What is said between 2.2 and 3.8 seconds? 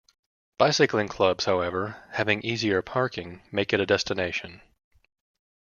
easier parking, make it